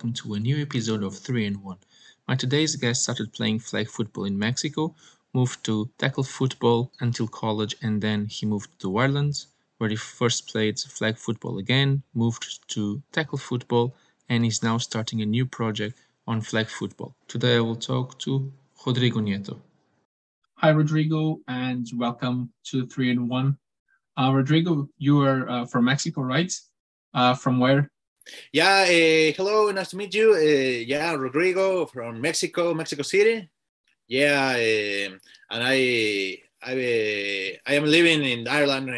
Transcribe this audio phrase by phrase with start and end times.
[0.00, 1.76] welcome to a new episode of 3 in 1.
[2.26, 4.94] My today's guest started playing flag football in Mexico,
[5.34, 9.44] moved to tackle football until college, and then he moved to Ireland,
[9.76, 13.94] where he first played flag football again, moved to tackle football,
[14.30, 17.14] and is now starting a new project on flag football.
[17.28, 18.50] Today I will talk to
[18.86, 19.58] Rodrigo Nieto.
[20.54, 23.58] Hi, Rodrigo, and welcome to 3 in 1.
[24.16, 26.50] Uh, Rodrigo, you are uh, from Mexico, right?
[27.12, 27.90] Uh, from where?
[28.52, 30.34] Yeah, uh, hello, nice to meet you.
[30.34, 33.48] Uh, yeah, Rodrigo from Mexico, Mexico City.
[34.08, 35.16] Yeah, uh,
[35.50, 38.90] and I I, I am living in Ireland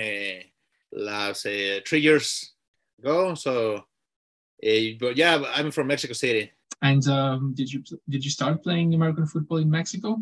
[0.93, 2.53] last three years
[2.99, 3.35] ago.
[3.35, 3.85] So,
[5.01, 6.51] but yeah, I'm from Mexico City.
[6.81, 10.21] And um, did you did you start playing American football in Mexico?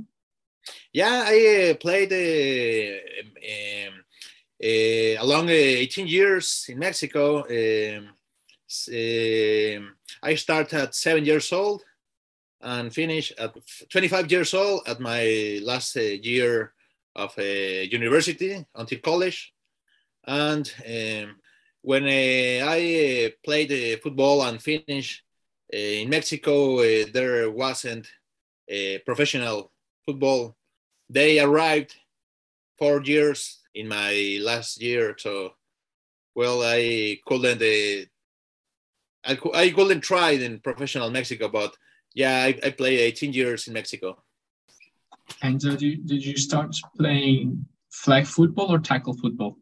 [0.93, 2.13] Yeah, I played
[4.63, 7.45] um, along 18 years in Mexico.
[7.45, 8.11] Um,
[8.93, 9.81] Eh,
[10.23, 11.83] I started at seven years old
[12.61, 13.57] and finished at
[13.89, 16.73] 25 years old at my last uh, year
[17.17, 19.53] of uh, university until college.
[20.25, 21.37] And um,
[21.83, 25.23] when I played football and finished
[25.73, 28.07] in Mexico, there wasn't
[28.69, 29.73] a professional
[30.07, 30.57] football.
[31.09, 31.97] They arrived
[32.79, 35.55] four years in my last year, so
[36.35, 37.63] well, I couldn't
[39.25, 41.77] I, I couldn't try it in professional Mexico, but
[42.15, 44.23] yeah, I, I played 18 years in Mexico.
[45.43, 49.57] And uh, did, did you start playing flag football or tackle football?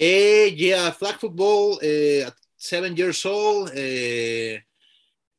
[0.00, 4.58] Uh, yeah, flag football uh, at seven years old uh,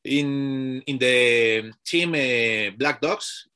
[0.03, 3.47] in in the team uh, Black Dogs,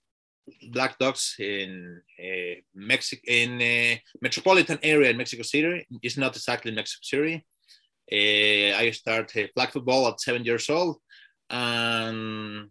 [0.72, 5.85] Black Dogs in uh, Mexico in uh, metropolitan area in Mexico City.
[6.02, 7.46] It's not exactly Mexico City.
[8.12, 10.97] Uh, I started flag football at seven years old,
[11.50, 12.69] and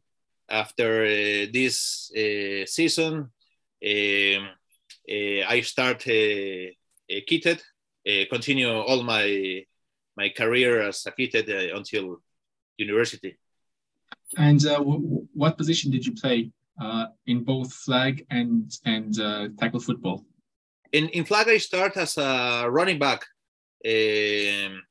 [0.48, 3.30] after uh, this uh, season,
[3.84, 4.48] um,
[5.48, 6.75] I started
[7.28, 7.60] kitted,
[8.30, 9.64] continue all my
[10.16, 12.22] my career as a kitted until
[12.78, 13.36] university.
[14.36, 19.48] And uh, w- what position did you play uh, in both flag and and uh,
[19.58, 20.25] tackle football?
[20.92, 23.25] In in flag, I start as a running back.
[23.84, 24.82] Um,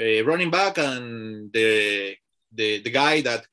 [0.00, 2.16] uh, running back and the
[2.52, 3.44] the, the guy that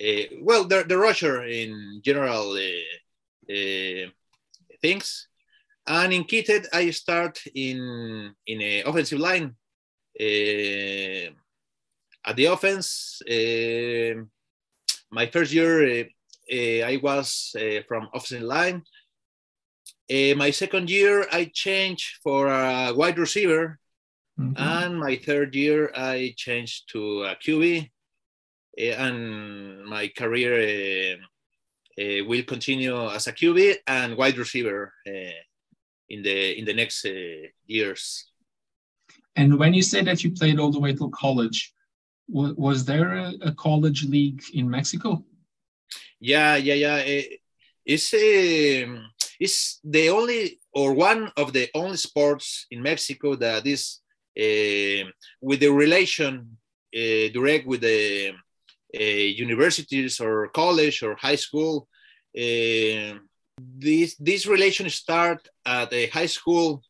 [0.00, 4.06] uh, well the, the rusher in general uh,
[4.80, 5.28] things.
[5.86, 9.54] And in kitted i start in in a offensive line.
[12.24, 13.22] At the offense
[15.10, 16.08] my first year
[16.50, 17.54] i was
[17.86, 18.82] from offensive line.
[20.10, 23.78] My second year i changed for a wide receiver
[24.38, 24.52] Mm-hmm.
[24.56, 27.90] And my third year, I changed to a QB,
[28.78, 31.16] eh, and my career uh,
[32.02, 35.40] uh, will continue as a QB and wide receiver uh,
[36.10, 37.06] in the in the next
[37.66, 38.26] years.
[39.36, 41.72] And when you say that you played all the way till college,
[42.28, 45.24] was, was there a, college league in Mexico?
[46.20, 47.22] Yeah, yeah, yeah.
[47.84, 49.06] it's um,
[49.40, 54.05] it's the only or one of the only sports in Mexico that is uh,
[54.36, 56.56] with the relation
[56.94, 58.32] uh, direct with the
[58.94, 61.88] uh, universities or college or high school.
[62.34, 66.82] this this relation start at a high school.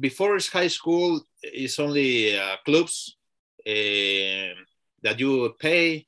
[0.00, 3.16] before high school, it's only clubs
[3.64, 6.06] that you pay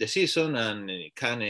[0.00, 1.40] the season and can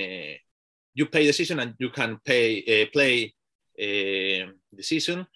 [0.94, 3.34] you pay the season and you can pay uh, play
[3.78, 5.26] uh, the season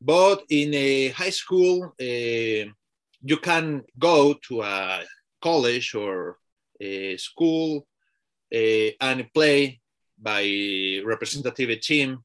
[0.00, 2.64] but in a high school, uh,
[3.22, 5.02] you can go to a
[5.42, 6.38] college or
[6.80, 7.86] a school
[8.54, 9.80] uh, and play
[10.18, 12.18] by representative team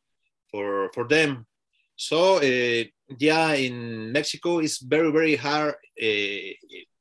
[0.50, 1.46] for for them.
[1.96, 2.84] So uh,
[3.20, 6.50] yeah, in Mexico, it's very very hard, uh,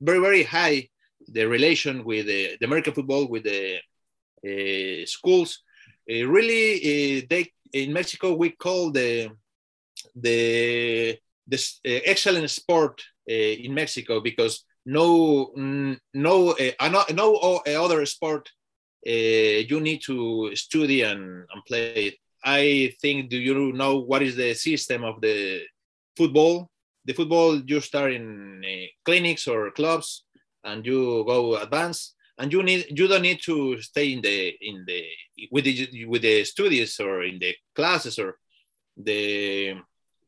[0.00, 0.88] very very high
[1.28, 3.78] the relation with the, the American football with the
[4.44, 5.60] uh, schools.
[6.10, 9.30] Uh, really, they in Mexico we call the
[10.14, 15.50] the this uh, excellent sport uh, in Mexico because no
[16.14, 18.50] no uh, no other sport
[19.04, 22.18] you need to study and, and play.
[22.42, 25.62] I think do you know what is the system of the
[26.16, 26.70] football?
[27.04, 28.62] The football you start in
[29.04, 30.24] clinics or clubs
[30.64, 34.84] and you go advance and you need you don't need to stay in the in
[34.86, 35.04] the
[35.50, 38.38] with the with the studies or in the classes or
[38.96, 39.74] the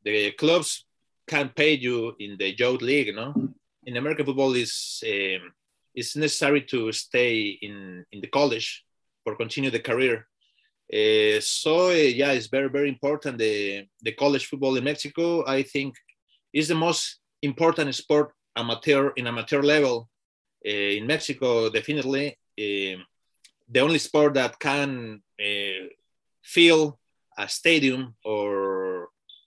[0.07, 0.85] the clubs
[1.27, 3.35] can pay you in the youth league, no?
[3.85, 5.53] In American football is um,
[5.95, 8.85] it's necessary to stay in in the college
[9.25, 10.17] for continue the career.
[10.93, 13.39] Uh, so uh, yeah, it's very very important.
[13.39, 15.95] The the college football in Mexico, I think,
[16.53, 20.09] is the most important sport amateur in amateur level
[20.65, 21.69] uh, in Mexico.
[21.69, 22.27] Definitely,
[22.65, 22.97] uh,
[23.73, 25.87] the only sport that can uh,
[26.43, 26.99] fill
[27.37, 28.76] a stadium or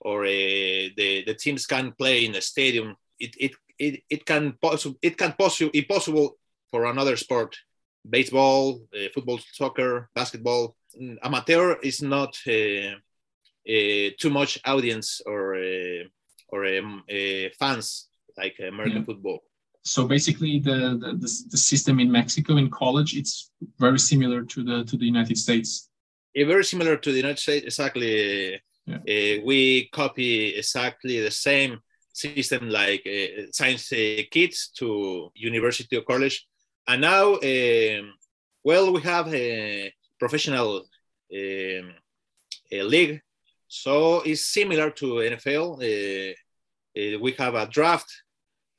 [0.09, 2.89] or uh, the the teams can play in a stadium.
[3.25, 6.37] It it it, it can possible it can possible impossible
[6.71, 7.55] for another sport
[8.07, 12.93] baseball uh, football soccer basketball mm, amateur is not uh,
[13.73, 16.03] uh, too much audience or uh,
[16.49, 19.03] or um, uh, fans like american yeah.
[19.05, 19.39] football
[19.83, 24.83] so basically the, the, the system in mexico in college it's very similar to the
[24.85, 25.89] to the united states
[26.33, 28.59] yeah, very similar to the united states exactly
[28.89, 29.37] yeah.
[29.37, 31.79] Uh, we copy exactly the same
[32.11, 36.47] system like uh, science uh, kids to university or college.
[36.87, 38.13] And now um,
[38.63, 40.77] well we have a professional
[41.33, 41.93] um,
[42.71, 43.21] a league.
[43.67, 45.05] So it's similar to
[45.35, 46.33] nfl uh,
[46.99, 48.11] uh, we have a draft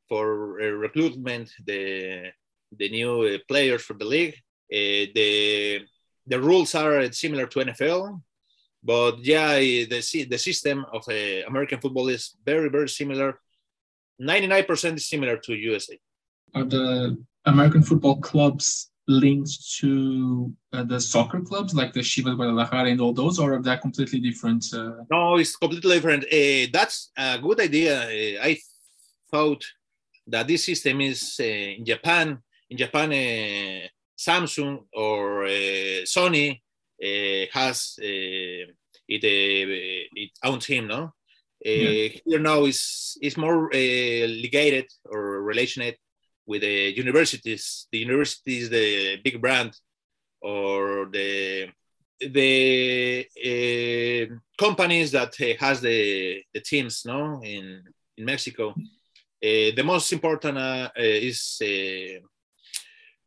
[0.08, 2.32] for uh, recruitment the
[2.76, 4.36] the new players for the league.
[4.68, 5.80] The
[6.26, 8.20] the rules are similar to nfl
[8.82, 13.38] but yeah, the the system of uh, American football is very very similar.
[14.18, 15.98] Ninety nine percent is similar to USA.
[16.54, 19.50] Are the American football clubs linked
[19.80, 23.82] to uh, the soccer clubs like the Chivas Guadalajara and all those, or are that
[23.82, 24.64] completely different?
[24.72, 25.04] Uh...
[25.10, 26.24] No, it's completely different.
[26.24, 28.00] Uh, that's a good idea.
[28.02, 28.58] Uh, I
[29.30, 29.62] thought
[30.26, 32.38] that this system is uh, in Japan.
[32.70, 33.10] In Japan,
[34.16, 35.44] Samsung or
[36.04, 36.60] Sony
[37.52, 38.72] has uh,
[39.08, 41.12] it uh, it owns him, no?
[41.64, 42.08] Yeah.
[42.24, 45.96] Here now is is more ligated or related
[46.46, 47.86] with the universities.
[47.92, 49.76] The university is the big brand
[50.40, 51.68] or the
[52.20, 57.82] the uh, companies that uh, has the the teams no in
[58.16, 58.70] in Mexico.
[59.42, 60.58] Uh, the most important
[60.96, 61.58] is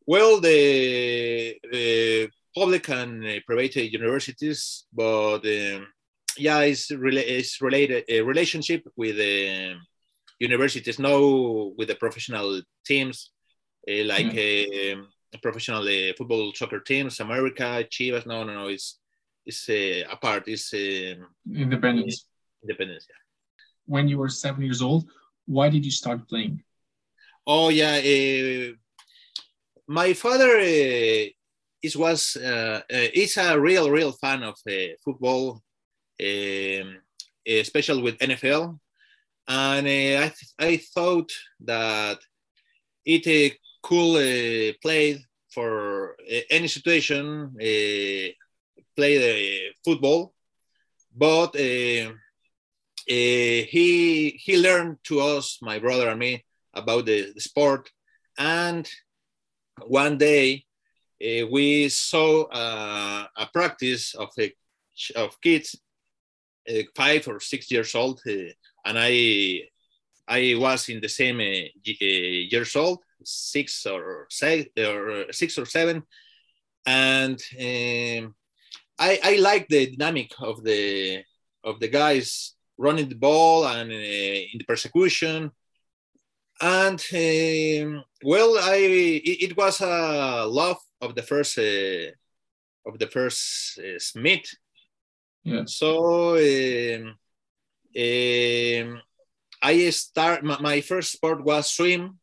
[0.06, 5.88] well the public and uh, private universities, but um,
[6.38, 9.76] yeah, it's, rela- it's related a relationship with the
[10.40, 13.32] universities, no, with the professional teams,
[13.90, 15.02] uh, like mm.
[15.02, 18.26] uh, professional uh, football soccer teams, America, Chivas.
[18.26, 19.00] No, no, no, it's
[19.46, 20.44] it's uh, apart.
[20.48, 22.26] It's um, independence.
[22.64, 23.08] Independence.
[23.10, 23.16] Yeah.
[23.86, 25.10] When you were seven years old,
[25.46, 26.64] why did you start playing?
[27.46, 28.74] Oh yeah, uh,
[29.88, 30.60] my father
[31.84, 35.62] it was uh, uh, it's a real real fan of uh, football,
[36.22, 36.98] um,
[37.46, 38.80] especially with NFL,
[39.48, 41.32] and uh, I th- I thought
[41.66, 42.20] that
[43.06, 46.16] it uh, could uh, play for
[46.50, 47.54] any situation,
[48.96, 50.34] play football,
[51.16, 52.10] but he
[53.06, 57.92] he learned to us, my brother and me, about the, the sport,
[58.40, 58.90] and
[59.86, 60.66] one day
[61.24, 64.54] uh, we saw uh, a practice of, a,
[65.16, 65.80] of kids
[66.70, 69.62] uh, five or six years old, and I
[70.28, 71.42] I was in the same
[71.84, 74.28] years old, six or,
[74.78, 76.04] or six or seven,
[76.86, 78.36] and um,
[79.00, 81.24] I, I like the dynamic of the
[81.64, 85.52] of the guys running the ball and uh, in the persecution.
[86.62, 92.12] And um, well i it, it, was a love of the first uh,
[92.86, 94.48] of the first uh, Smith.
[95.44, 95.64] Yeah.
[95.66, 97.18] So um,
[97.96, 99.02] um,
[99.62, 102.20] I start my, my, first sport was swim.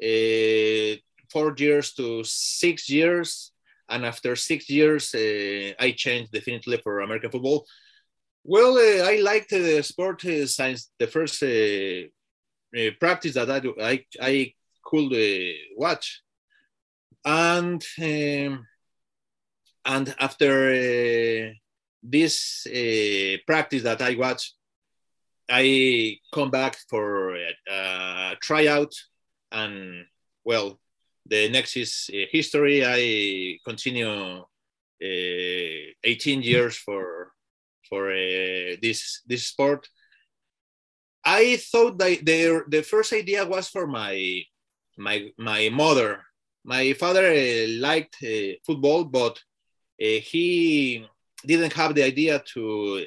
[0.00, 0.96] Uh,
[1.30, 3.52] four years to six years,
[3.88, 7.66] and after six years, uh, I changed definitely for American football.
[8.44, 11.40] Well, uh, I liked the sport uh, since the first
[13.00, 13.60] practice that I
[13.92, 15.12] I, I could
[15.76, 16.22] watch
[17.24, 18.66] and um,
[19.84, 21.52] and after uh,
[22.02, 24.54] this uh, practice that I watch,
[25.48, 28.92] I come back for a, tryout,
[29.50, 30.04] and
[30.44, 30.78] well,
[31.26, 32.84] the next is uh, history.
[32.84, 34.44] I continue uh,
[35.00, 37.32] 18 years for
[37.88, 38.12] for
[38.82, 39.88] this this sport.
[41.24, 44.42] I thought that the the first idea was for my
[44.96, 46.27] my my mother
[46.68, 49.38] my father uh, liked uh, football, but
[50.02, 51.06] uh, he
[51.46, 53.04] didn't have the idea to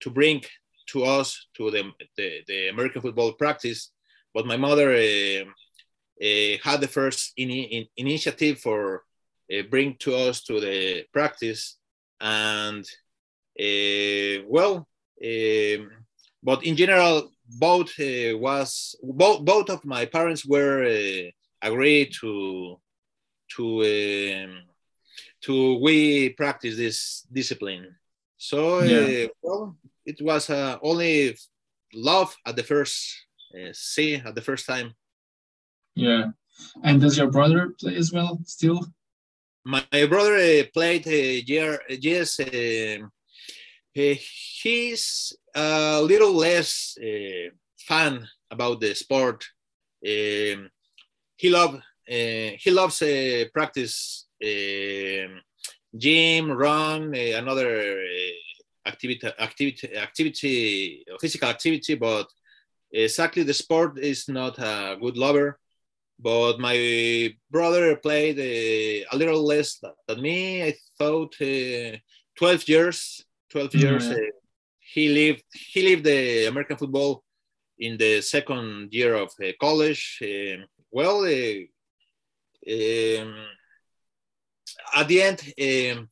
[0.00, 0.42] to bring
[0.86, 1.82] to us to the,
[2.18, 3.90] the, the, American football practice.
[4.34, 4.90] But my mother
[6.66, 9.04] had the first in, in, initiative for
[9.70, 11.78] bring to us to the practice,
[12.20, 12.84] and
[14.54, 14.86] well,
[15.24, 15.90] um,
[16.42, 21.30] but in general, both uh, was both both of my parents were uh,
[21.64, 22.80] agreed to
[23.56, 24.62] to um,
[25.42, 27.96] to we practice this discipline.
[28.36, 29.26] So yeah.
[29.42, 30.50] well, it was
[30.82, 31.36] only
[31.94, 33.26] love at the first
[33.72, 34.94] see at the first time.
[35.94, 36.32] Yeah.
[36.82, 38.84] And does your brother play as well still?
[39.64, 42.38] My brother uh, played uh, year, yes.
[42.38, 43.08] Uh,
[43.94, 49.44] he's a little less uh, fan about the sport.
[50.06, 50.70] Um,
[51.44, 55.30] he love uh, he loves uh, practice um,
[56.04, 57.70] gym, run, another
[58.86, 62.26] activity, activity, activity, physical activity, but
[62.92, 65.58] exactly the sport is not a good lover
[66.18, 70.62] but my brother played uh, a little less than me.
[70.62, 71.96] I thought uh,
[72.38, 73.24] 12 years.
[73.50, 74.04] 12 years.
[74.10, 74.16] Uh,
[74.78, 75.44] he lived.
[75.52, 77.24] He lived the American football
[77.78, 80.20] in the second year of uh, college.
[80.22, 81.60] Um, well, uh,
[82.72, 83.34] um,
[84.94, 86.08] at the end, um,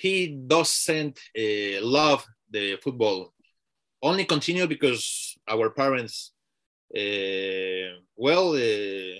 [0.00, 3.32] he doesn't uh, love the football.
[4.00, 6.32] Only continue because our parents
[6.96, 9.18] uh, well, uh,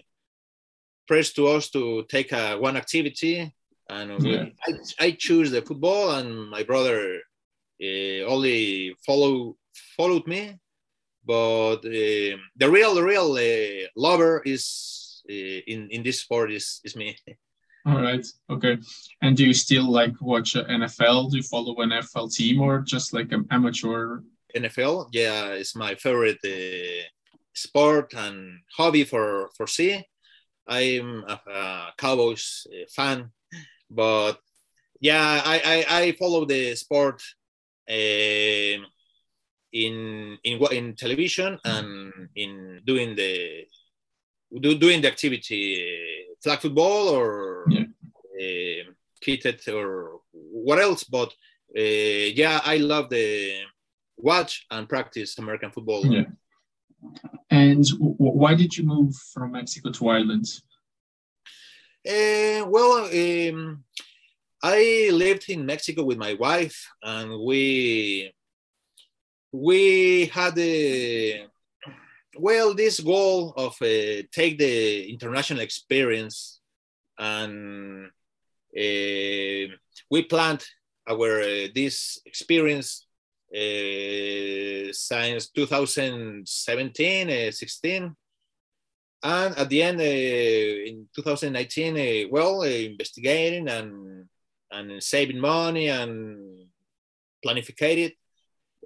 [1.08, 3.52] pressed to us to take a, one activity,
[3.90, 4.44] and yeah.
[4.64, 7.20] I, I choose the football, and my brother
[7.82, 9.56] uh, only follow
[9.96, 10.56] followed me.
[11.26, 13.38] But the real, real
[13.97, 17.16] lover is in in this sport is is me.
[17.87, 18.26] All right.
[18.49, 18.78] Okay.
[19.21, 21.31] And do you still like watch NFL?
[21.31, 24.21] Do you follow an NFL team or just like an amateur?
[24.57, 27.02] NFL, yeah, it's my favorite uh,
[27.52, 30.00] sport and hobby for for see
[30.66, 33.31] i'm a, a Cowboys uh, fan,
[33.90, 34.38] but
[35.00, 37.23] yeah, I, I, I follow the sport
[37.90, 38.87] uh,
[39.75, 43.66] in in in television and in doing the
[44.61, 47.81] do, doing the activity uh, flag football or yeah.
[48.40, 48.85] uh,
[49.21, 51.04] kitted or what else.
[51.04, 51.35] But
[51.76, 53.64] uh, yeah, I love the
[54.16, 56.07] watch and practice American football.
[56.07, 56.25] Yeah.
[57.50, 60.47] And why did you move from Mexico to Ireland?
[62.07, 63.85] Uh, well, um,
[64.62, 68.33] I lived in Mexico with my wife, and we
[69.54, 71.46] we had a
[72.37, 76.61] well this goal of uh, take the international experience,
[77.16, 79.70] and uh,
[80.11, 80.64] we planned
[81.08, 83.06] our uh, this experience
[83.54, 88.16] uh, since 2017, uh, 16.
[89.23, 94.28] And at the end, uh, in 2019, well, investigating and,
[94.73, 96.66] and saving money and
[97.42, 98.14] planified it,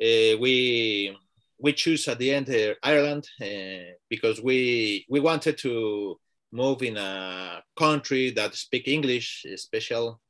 [0.01, 1.17] we
[1.59, 6.19] we choose at the end uh, Ireland uh, because we we wanted to
[6.53, 10.21] move in a country that speak English, special,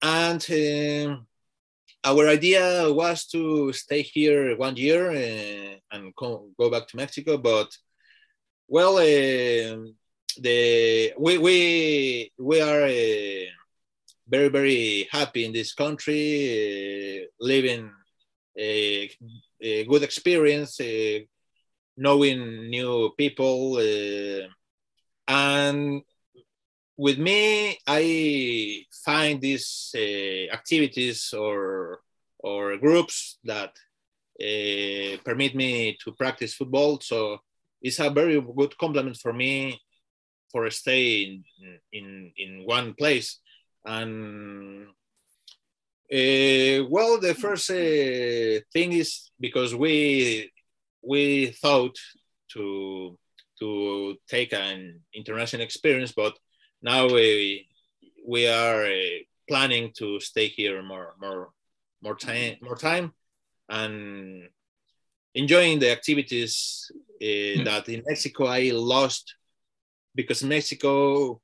[0.00, 1.16] and uh,
[2.04, 7.68] our idea was to stay here one year uh, and go back to Mexico, but
[8.68, 9.86] well, uh,
[10.40, 13.46] the we we we are uh,
[14.28, 17.92] very very happy in this country, uh, living
[18.58, 19.10] a,
[19.60, 21.20] a, good experience, uh,
[21.96, 24.46] knowing new people, uh,
[25.28, 26.02] and
[26.96, 32.00] with me, I find these uh, activities or
[32.38, 33.70] or groups that
[34.40, 37.00] uh, permit me to practice football.
[37.00, 37.38] So
[37.80, 39.80] it's a very good complement for me
[40.50, 41.44] for a stay in
[41.92, 43.40] in, in one place.
[43.84, 44.88] And
[46.12, 50.50] uh, well, the first uh, thing is because we
[51.02, 51.96] we thought
[52.52, 53.18] to
[53.58, 56.36] to take an international experience, but
[56.82, 57.66] now we
[58.26, 61.50] we are uh, planning to stay here more more
[62.02, 63.12] more time more time
[63.68, 64.48] and
[65.34, 66.90] enjoying the activities
[67.22, 67.64] uh, mm.
[67.64, 69.34] that in Mexico I lost
[70.14, 71.38] because Mexico uh,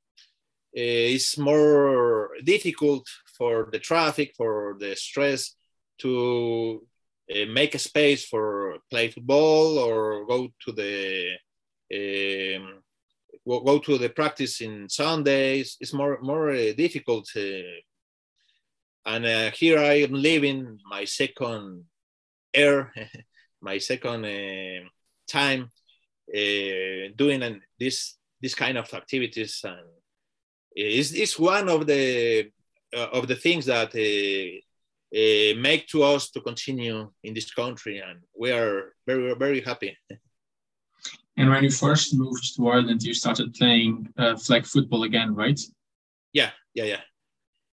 [0.73, 3.07] is more difficult
[3.39, 5.55] for the traffic for the stress
[5.97, 6.85] to
[7.33, 11.31] uh, make a space for play football or go to the
[11.91, 12.83] um,
[13.47, 15.77] go to the practice in Sundays.
[15.79, 17.27] It's more more uh, difficult.
[17.35, 17.81] Uh,
[19.05, 21.85] and uh, here I am living my second
[22.53, 22.93] air,
[23.61, 24.87] my second uh,
[25.27, 25.71] time
[26.35, 29.87] uh, doing an, this this kind of activities and
[30.71, 32.51] it's, it's one of the
[32.93, 34.59] of the things that uh,
[35.15, 39.97] uh, make to us to continue in this country and we are very very happy.
[41.37, 45.59] And when you first moved to ireland you started playing uh, flag football again right?
[46.33, 47.01] Yeah yeah yeah.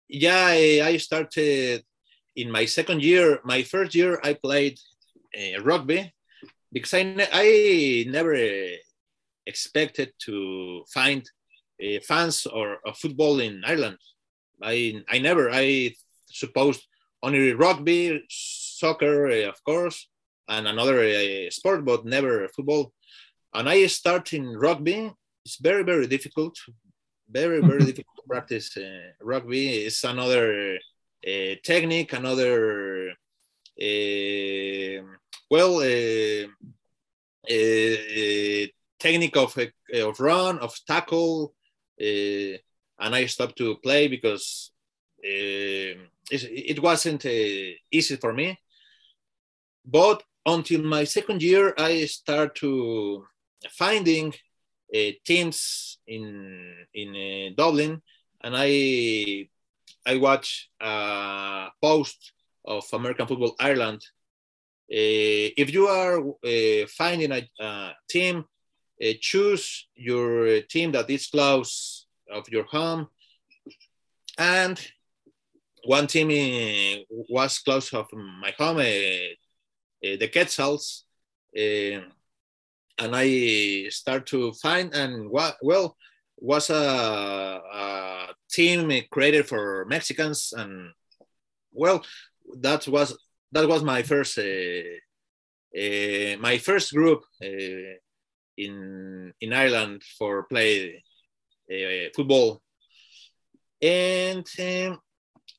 [0.08, 1.82] Yeah i, I started
[2.36, 4.78] in my second year my first year i played
[5.36, 6.12] uh, rugby
[6.72, 8.34] because I, ne- I never
[9.46, 11.28] expected to find
[11.82, 13.98] uh, fans or football in Ireland.
[14.62, 15.94] I I never I
[16.30, 16.86] supposed
[17.22, 20.08] only rugby, soccer, uh, of course,
[20.48, 22.92] and another uh, sport, but never football.
[23.54, 25.10] And I start in rugby.
[25.44, 26.56] It's very very difficult,
[27.28, 29.68] very very difficult to practice uh, rugby.
[29.86, 30.78] It's another
[31.26, 33.10] uh, technique, another
[33.80, 35.02] uh,
[35.50, 35.80] well
[38.98, 39.58] technique of
[39.94, 41.54] of run, of tackle,
[42.00, 42.58] uh,
[42.98, 44.70] and I stopped to play because
[45.24, 45.98] uh,
[46.30, 48.58] it wasn't uh, easy for me.
[49.84, 53.24] But until my second year, I start to
[53.70, 54.34] finding
[55.24, 58.02] teams in in Dublin,
[58.42, 59.48] and I
[60.06, 62.32] I watch a post
[62.64, 64.02] of American Football Ireland.
[64.88, 68.44] Uh, if you are uh, finding a, a team
[69.02, 73.08] uh, choose your team that is close of your home.
[74.38, 74.78] And
[75.86, 81.04] one team uh, was close of my home uh, uh the quetzals
[81.56, 82.00] uh,
[82.98, 85.96] and i start to find and what well
[86.38, 90.90] was a, a, team created for mexicans and
[91.72, 92.04] well
[92.60, 93.16] that was
[93.52, 94.42] that was my first uh,
[96.38, 97.22] my first group
[98.56, 101.00] in in Ireland for play uh,
[102.14, 102.62] football,
[103.82, 105.00] and um,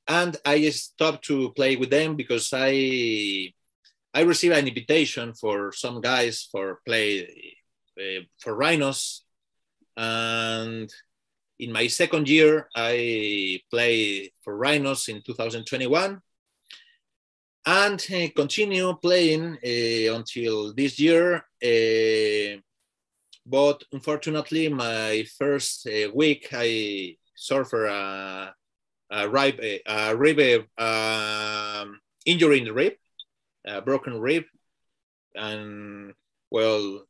[0.07, 3.53] and I stopped to play with them because I
[4.13, 7.27] I received an invitation for some guys for play
[7.99, 9.23] uh, for Rhinos,
[9.95, 10.89] and
[11.59, 16.21] in my second year I played for Rhinos in 2021
[17.67, 21.43] and uh, continue playing uh, until this year.
[21.61, 22.61] Uh,
[23.49, 28.53] but unfortunately, my first uh, week, I suffered a,
[29.09, 32.93] a rib, a rib um, injury in the rib,
[33.65, 34.43] a broken rib.
[35.33, 36.13] And
[36.51, 37.05] well,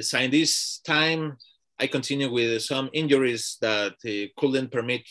[0.00, 1.36] since this time,
[1.80, 5.02] I continue with some injuries that uh, couldn't permit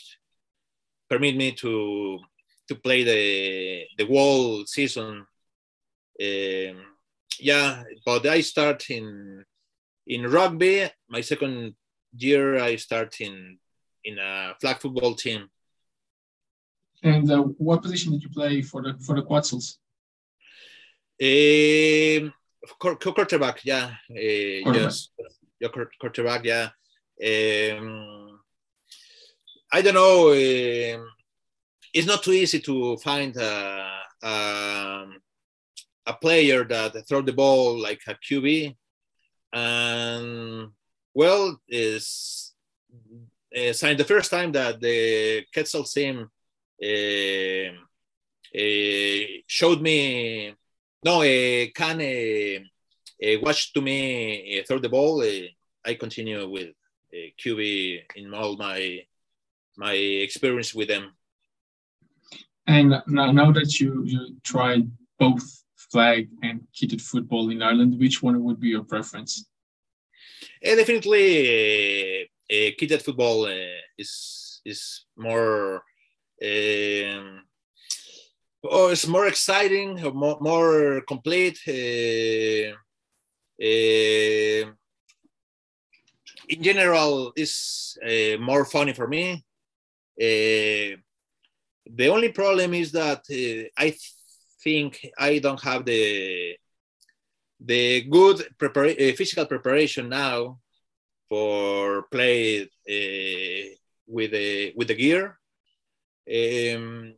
[1.09, 2.19] permit me to
[2.69, 5.25] to play the the whole season.
[6.21, 6.85] Um,
[7.39, 9.43] yeah, but I start in
[10.07, 11.75] in rugby, my second
[12.15, 13.57] year, I start in
[14.03, 15.49] in a flag football team.
[17.03, 19.77] And uh, what position did you play for the for the Quetzals?
[21.21, 22.33] Um,
[22.79, 23.91] quarterback, yeah.
[24.09, 24.91] Uh, quarterback.
[24.91, 25.09] Yes,
[25.59, 25.67] yeah,
[25.99, 26.69] quarterback, yeah.
[27.23, 28.39] Um,
[29.71, 30.31] I don't know.
[30.31, 31.07] Um,
[31.93, 35.05] it's not too easy to find a, a,
[36.07, 38.75] a player that throw the ball like a QB
[39.53, 40.69] and
[41.13, 42.53] well, is
[43.55, 46.29] uh, signed the first time that the Quetzal team
[46.81, 47.71] uh,
[48.55, 50.53] uh, showed me,
[51.03, 52.69] no, uh, can
[53.41, 55.23] watch to me throw the ball.
[55.85, 56.69] I continue with
[57.13, 59.01] QB in all my
[59.77, 61.13] my experience with them.
[62.67, 65.60] And now, now that you you tried both
[65.91, 69.45] flag and kitted football in Ireland, which one would be your preference?
[70.65, 75.83] Uh, definitely, uh, uh, kitted football uh, is is more.
[76.43, 77.43] Um,
[78.63, 81.59] oh, it's more exciting, more, more complete.
[81.67, 82.75] Uh,
[86.49, 87.97] in general, is
[88.39, 89.43] more funny for me.
[90.17, 90.97] the
[92.09, 93.21] only problem is that
[93.77, 93.95] I
[94.63, 96.57] think I don't have the
[97.59, 100.59] the good prepara- uh, physical preparation now
[101.29, 103.75] for play uh,
[104.07, 105.37] with the with the gear.
[106.27, 107.15] Um,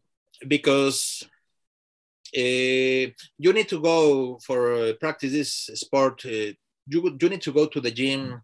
[0.47, 1.23] because
[2.35, 3.05] uh,
[3.37, 6.51] you need to go for practice this sport uh,
[6.87, 8.41] you, you need to go to the gym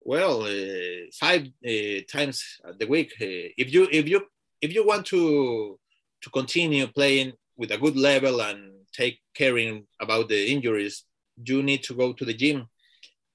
[0.00, 4.26] well uh, five uh, times a week if you if you
[4.60, 5.78] if you want to
[6.20, 11.04] to continue playing with a good level and take caring about the injuries,
[11.44, 12.68] you need to go to the gym.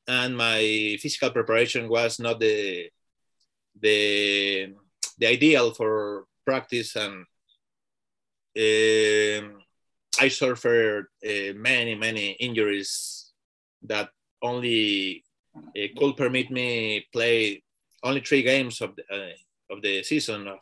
[0.08, 2.90] and my physical preparation was not the
[3.80, 4.74] the
[5.18, 7.26] the ideal for practice and
[8.58, 9.60] um,
[10.20, 13.34] I suffered uh, many many injuries
[13.84, 14.10] that
[14.42, 15.24] only
[15.56, 17.64] uh, could permit me play
[18.04, 20.60] only three games of the, uh, of the season of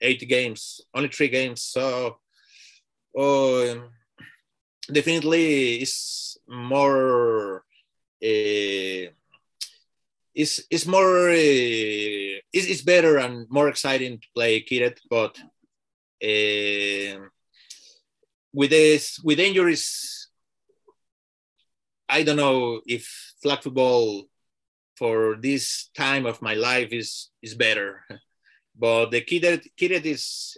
[0.00, 2.18] eight games only three games so
[3.16, 3.90] um,
[4.92, 7.58] definitely it's more
[8.22, 9.10] uh,
[10.34, 15.36] it's, it's more uh, better and more exciting to play kitted but
[16.22, 17.28] uh,
[18.52, 20.28] with this with injuries
[22.08, 24.26] i don't know if flag football
[24.96, 28.02] for this time of my life is is better.
[28.78, 30.56] But the kitted kitted is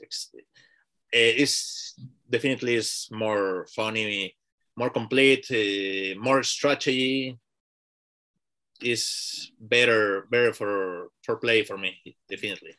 [1.12, 1.94] is
[2.30, 4.36] definitely is more funny
[4.76, 7.38] more complete uh, more strategy
[8.80, 11.92] is better better for for play for me
[12.28, 12.74] definitely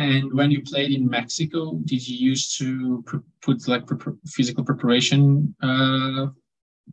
[0.00, 3.04] and when you played in Mexico, did you used to
[3.42, 3.84] put like
[4.26, 6.28] physical preparation uh,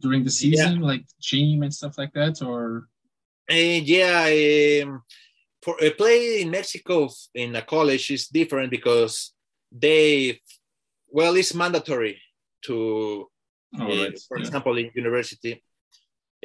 [0.02, 0.88] during the season, yeah.
[0.88, 2.90] like gym and stuff like that, or?
[3.50, 5.04] Uh, yeah, um,
[5.62, 9.34] for a play in Mexico in a college is different because
[9.72, 10.42] they,
[11.18, 12.16] well, it's mandatory
[12.68, 12.76] to,
[13.80, 14.44] oh, uh, for yeah.
[14.44, 15.54] example, in university,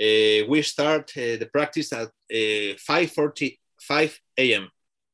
[0.07, 4.65] uh, we start uh, the practice at uh, 5:45 a.m.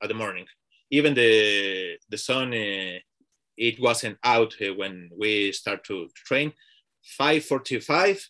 [0.02, 0.46] at the morning
[0.90, 2.98] even the the sun uh,
[3.56, 6.52] it wasn't out uh, when we start to train
[7.20, 8.24] 5.45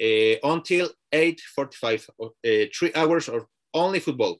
[0.00, 2.28] uh, until 8.45 uh,
[2.76, 4.38] three hours of only football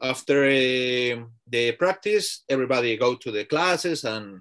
[0.00, 4.40] after uh, the practice everybody go to the classes and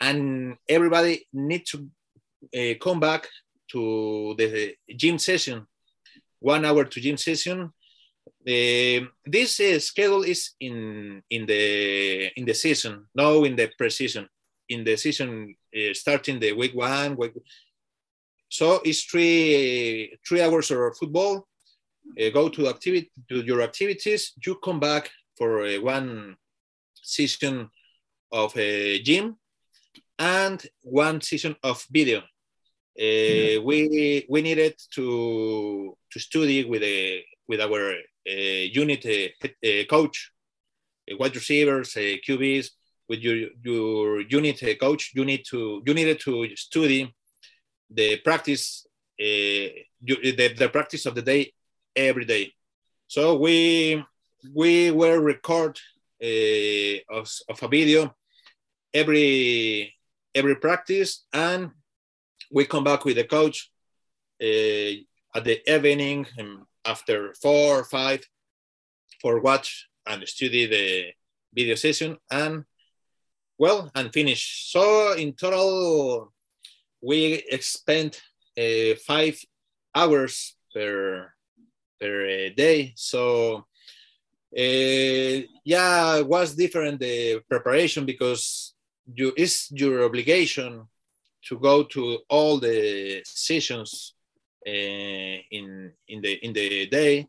[0.00, 1.88] and everybody need to
[2.54, 3.28] uh, come back
[3.68, 5.66] to the gym session
[6.38, 7.72] one hour to gym session
[8.48, 14.26] uh, this uh, schedule is in in the in the season, no in the preseason.
[14.70, 17.32] In the season, uh, starting the week one, week,
[18.48, 21.46] so it's three three hours of football.
[22.18, 24.32] Uh, go to activity to your activities.
[24.44, 26.36] You come back for uh, one
[26.94, 27.68] season
[28.32, 29.36] of a gym
[30.20, 32.18] and one season of video.
[33.00, 37.92] Uh, we we needed to to study with a with our
[38.28, 40.30] uh, unit uh, uh, coach,
[41.18, 42.70] wide receivers, QBs,
[43.08, 47.14] with your your unit coach, you need to you needed to study
[47.88, 48.86] the practice
[49.18, 51.52] the, the practice of the day
[51.96, 52.52] every day.
[53.06, 54.04] So we
[54.54, 55.78] we were record
[56.22, 58.14] uh, of, of a video
[58.92, 59.94] every
[60.34, 61.70] every practice and
[62.50, 63.70] we come back with the coach
[64.42, 64.92] uh,
[65.34, 68.24] at the evening and after four or five
[69.20, 71.12] for watch and study the
[71.54, 72.64] video session and
[73.58, 74.70] well and finish.
[74.70, 76.32] So in total
[77.02, 78.20] we spent
[78.58, 79.38] uh, five
[79.94, 81.32] hours per
[82.00, 82.92] per uh, day.
[82.96, 83.66] So
[84.56, 88.69] uh, yeah it was different the preparation because
[89.14, 90.86] you it's your obligation
[91.48, 94.14] to go to all the sessions
[94.66, 97.26] uh, in in the in the day,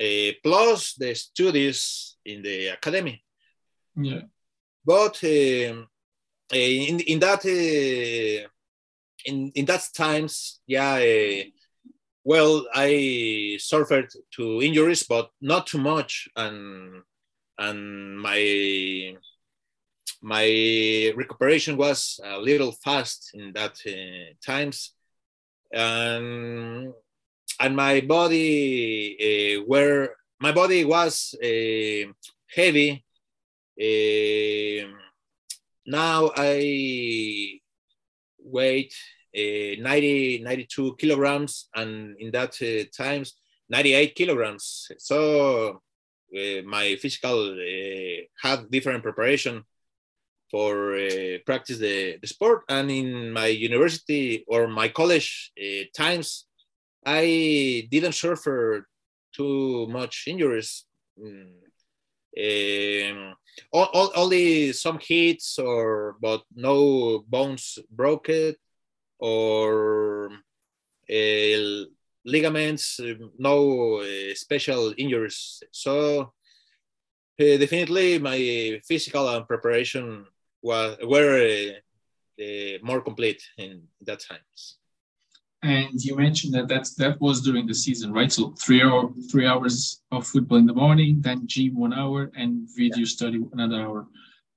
[0.00, 3.22] uh, plus the studies in the academy.
[3.96, 4.22] Yeah.
[4.84, 5.88] But um,
[6.52, 8.46] uh, in in that in
[9.54, 11.42] in that times, yeah.
[12.24, 17.02] well, I suffered to injuries, but not too much, and
[17.58, 19.16] and my
[20.20, 24.94] my recuperation was a little fast in that uh, times
[25.72, 26.92] and
[27.60, 32.12] and my body uh, were my body was uh,
[32.54, 33.04] heavy.
[33.80, 34.88] Uh,
[35.86, 37.60] now I
[38.38, 38.94] weight
[39.36, 43.34] uh, 90, 92 kilograms, and in that uh, times
[43.68, 44.90] 98 kilograms.
[44.98, 45.82] So
[46.36, 47.56] uh, my physical
[48.40, 49.64] had different preparation
[50.50, 52.62] for uh, practice the, the sport.
[52.68, 56.46] And in my university or my college uh, times,
[57.04, 58.88] I didn't suffer
[59.32, 60.84] too much injuries.
[61.18, 61.52] Mm.
[62.38, 63.34] Um,
[63.72, 68.54] all, all, only some hits or but no bones broken
[69.18, 70.30] or
[71.10, 71.84] uh,
[72.24, 73.00] ligaments,
[73.38, 75.62] no uh, special injuries.
[75.72, 76.20] So
[77.40, 80.26] uh, definitely my physical and preparation
[80.62, 81.72] was were
[82.40, 84.78] uh, more complete in that times.
[85.62, 88.30] And you mentioned that that's, that was during the season, right?
[88.30, 92.68] So three hour, three hours of football in the morning, then gym one hour, and
[92.76, 94.06] video study another hour.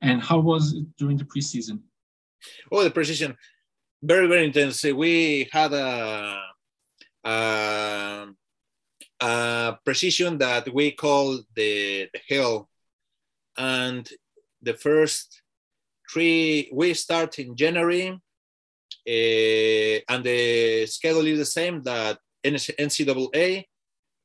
[0.01, 1.79] And how was it during the preseason?
[2.71, 3.35] Oh, the preseason,
[4.03, 4.83] very very intense.
[4.83, 6.39] We had a,
[7.23, 8.27] a,
[9.19, 12.69] a precision that we call the, the hell,
[13.57, 14.07] and
[14.61, 15.40] the first
[16.11, 18.19] three we start in January
[19.07, 23.65] uh, and the schedule is the same that NCAA.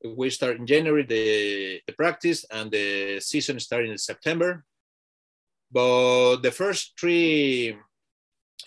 [0.03, 4.63] We start in January the, the practice and the season starting in September.
[5.71, 7.75] But the first three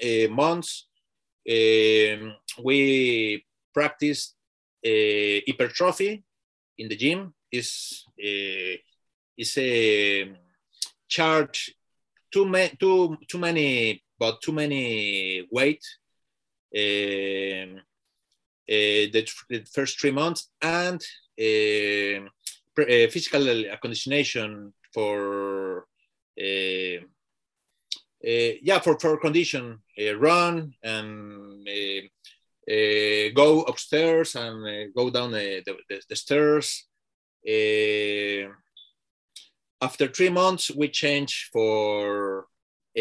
[0.02, 0.88] uh, months,
[1.48, 4.34] um, we practice
[4.84, 6.24] uh, hypertrophy
[6.78, 7.34] in the gym.
[7.52, 8.76] Is uh,
[9.36, 10.32] is a
[11.08, 11.74] charge
[12.32, 15.84] too many too too many but too many weight
[16.76, 17.80] um,
[18.70, 21.00] uh, the, the, first three months and
[21.40, 22.28] um,
[22.78, 25.86] uh, physical conditionation for
[26.40, 27.00] uh,
[28.22, 29.80] yeah for, for condition
[30.18, 31.68] run and
[33.34, 36.86] go upstairs and go down the, the, the stairs
[39.80, 42.46] after three months we change for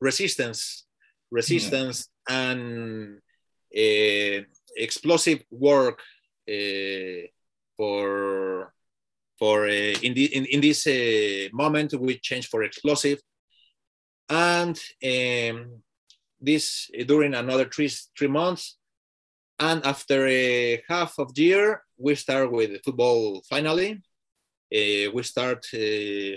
[0.00, 0.86] resistance
[1.30, 2.50] resistance yeah.
[2.50, 3.18] and
[3.76, 4.42] uh,
[4.76, 6.00] explosive work
[6.48, 7.26] uh,
[7.76, 8.72] for
[9.38, 13.18] for in, the, in, in this uh, moment we change for explosive
[14.28, 15.82] and um,
[16.40, 18.76] this during another three three months
[19.58, 24.02] and after a half of year we start with football finally
[24.70, 26.36] we start uh,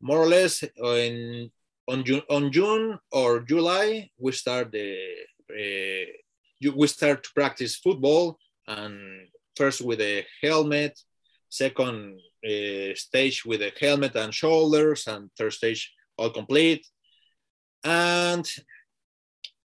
[0.00, 1.50] more or less in
[1.88, 4.96] on June, on June or July, we start the
[6.74, 10.98] we start to practice football, and first with a helmet,
[11.48, 16.86] second uh, stage with a helmet and shoulders, and third stage all complete,
[17.84, 18.48] and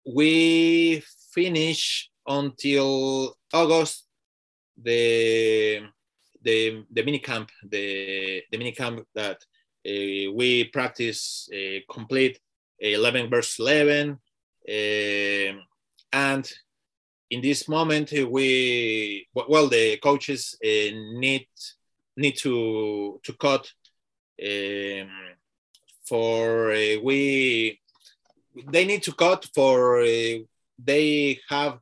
[0.05, 4.07] we finish until August
[4.83, 5.83] the
[6.43, 9.39] the the mini camp the the mini camp that
[9.87, 12.39] uh, we practice uh, complete
[12.79, 14.19] 11 versus 11.
[14.69, 15.61] Uh,
[16.13, 16.53] and
[17.31, 21.47] in this moment, we, well, the coaches need,
[22.17, 23.71] need to, to cut
[24.43, 25.11] um,
[26.07, 26.69] for
[27.03, 27.81] we,
[28.71, 31.79] they need to cut for, they have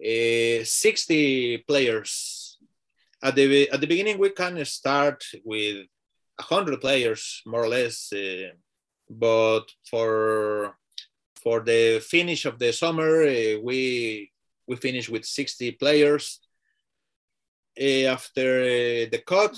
[0.00, 2.35] uh, 60 players.
[3.26, 5.86] At the, at the beginning, we can start with
[6.38, 8.50] 100 players more or less uh,
[9.10, 10.76] but for
[11.42, 14.30] for the finish of the summer uh, we
[14.68, 16.40] we finished with 60 players.
[17.80, 19.56] Uh, after uh, the cut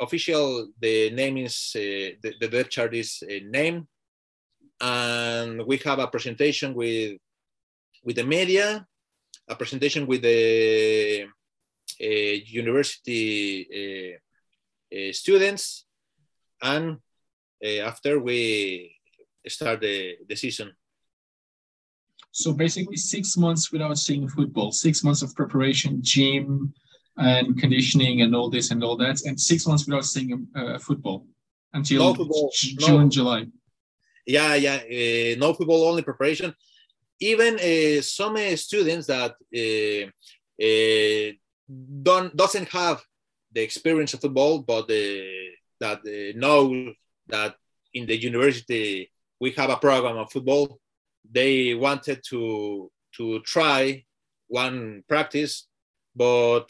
[0.00, 3.86] official the name is uh, the, the depth chart is uh, named.
[4.80, 7.18] And we have a presentation with
[8.04, 8.86] with the media
[9.48, 11.26] a presentation with the
[11.98, 14.16] university
[15.12, 15.86] students
[16.62, 16.98] and
[17.64, 18.94] uh, after we
[19.46, 20.72] start the, the season.
[22.32, 26.74] So basically, six months without seeing football, six months of preparation, gym,
[27.16, 31.26] and conditioning, and all this and all that, and six months without seeing uh, football
[31.72, 33.08] until no football, June, no.
[33.08, 33.46] July.
[34.26, 36.52] Yeah, yeah, uh, no football, only preparation.
[37.20, 40.10] Even uh, some uh, students that uh,
[40.60, 41.32] uh,
[41.68, 43.02] don't doesn't have
[43.52, 44.88] the experience of football, but
[45.80, 46.92] that uh, know
[47.28, 47.54] that
[47.92, 50.78] in the university we have a program of football.
[51.30, 54.04] They wanted to to try
[54.48, 55.66] one practice,
[56.14, 56.66] but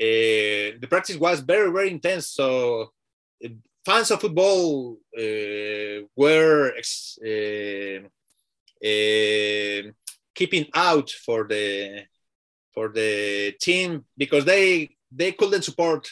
[0.00, 2.28] uh, the practice was very very intense.
[2.28, 2.92] So
[3.44, 3.48] uh,
[3.84, 6.72] fans of football uh, were
[10.34, 12.04] keeping out for the
[12.74, 16.08] for the team because they they couldn't support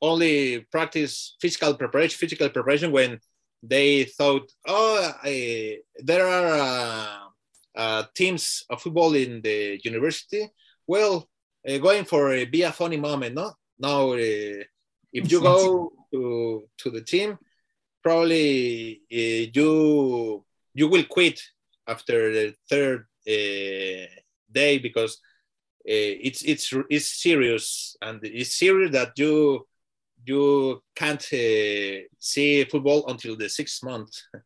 [0.00, 3.18] only practice physical preparation, physical preparation when
[3.62, 7.18] they thought, oh, I, there are uh,
[7.76, 10.48] uh, teams of football in the university.
[10.86, 11.28] Well,
[11.68, 13.52] uh, going for a be a funny moment, no?
[13.78, 14.62] Now, uh,
[15.12, 17.38] if you go to to the team,
[18.02, 21.42] probably uh, you you will quit
[21.86, 24.06] after the third uh,
[24.50, 25.18] day because
[25.90, 29.66] it's it's it's serious and it's serious that you
[30.26, 34.10] you can't uh, see football until the sixth month.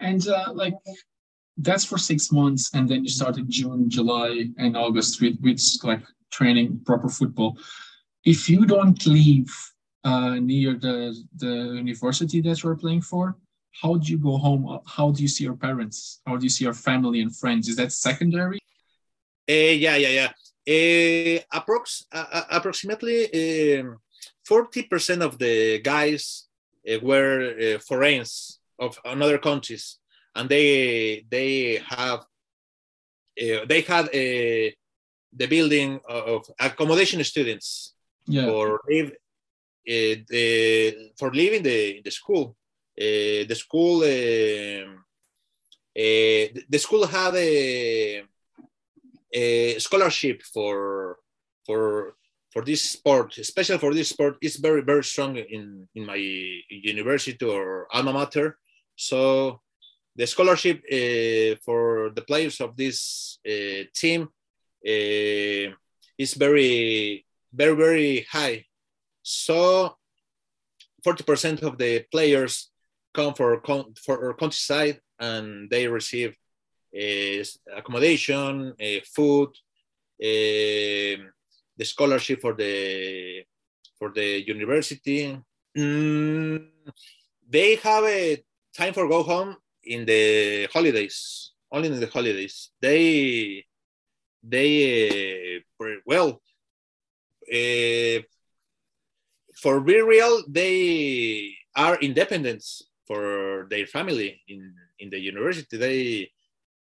[0.00, 0.74] And uh, like
[1.56, 6.02] that's for six months, and then you started June, July, and August with with like
[6.30, 7.58] training proper football.
[8.24, 9.50] If you don't leave
[10.04, 11.54] uh, near the the
[11.84, 13.36] university that you're playing for,
[13.80, 14.80] how do you go home?
[14.86, 16.20] How do you see your parents?
[16.26, 17.68] How do you see your family and friends?
[17.68, 18.61] Is that secondary?
[19.48, 20.32] Uh, yeah, yeah, yeah.
[20.64, 23.98] Uh, approx uh, approximately um,
[24.44, 26.46] forty percent of the guys
[26.88, 29.98] uh, were uh, foreigners of another countries,
[30.36, 34.72] and they they have uh, they had a
[35.32, 37.94] the building of accommodation students
[38.26, 38.46] yeah.
[38.46, 39.12] for live
[39.84, 42.56] the, for living the the school
[43.00, 44.84] uh, the school uh,
[45.96, 48.22] uh, the school had a,
[49.32, 51.18] a, scholarship for
[51.66, 52.14] for
[52.52, 56.16] for this sport, especially for this sport, is very very strong in in my
[56.68, 58.58] university or alma mater.
[58.96, 59.60] So
[60.16, 64.28] the scholarship uh, for the players of this uh, team
[64.86, 65.72] uh,
[66.18, 68.64] is very very very high.
[69.22, 69.96] So
[71.06, 72.70] 40% of the players
[73.14, 73.62] come for
[74.04, 76.36] for countryside and they receive
[77.76, 79.48] accommodation, uh, food,
[80.22, 81.22] uh,
[81.76, 83.44] the scholarship for the
[83.98, 85.38] for the university.
[85.76, 86.66] Mm,
[87.48, 88.42] they have a
[88.76, 92.70] time for go home in the holidays, only in the holidays.
[92.80, 93.64] They
[94.42, 95.62] they
[96.04, 96.40] well
[99.62, 105.76] for be real, they are independents for their family in, in the university.
[105.76, 106.30] They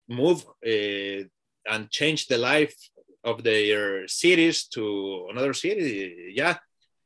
[0.08, 1.24] move uh,
[1.70, 2.76] and change the life
[3.24, 6.32] of their cities to another city.
[6.34, 6.58] Yeah,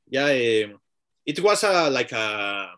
[0.07, 0.65] yeah.
[0.65, 0.79] Um,
[1.25, 2.71] it was a like a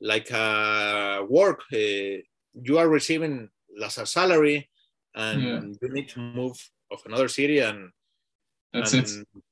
[0.00, 1.62] like a work.
[1.72, 2.22] Uh,
[2.60, 3.48] you are receiving
[3.84, 4.68] as a salary,
[5.14, 5.60] and yeah.
[5.82, 6.56] you need to move
[6.90, 7.90] of another city, and
[8.72, 9.42] that's and it.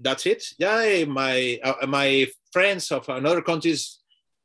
[0.00, 0.44] That's it.
[0.58, 3.98] Yeah, my uh, my friends of another countries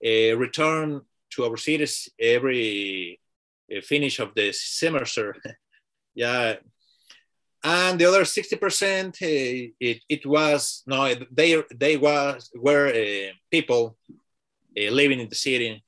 [0.06, 3.20] uh, return to our cities every
[3.82, 5.36] finish of the semester.
[6.16, 6.56] yeah.
[7.64, 13.98] And the other 60%, uh, it, it was, no, they, they was, were uh, people
[14.78, 15.82] uh, living in the city,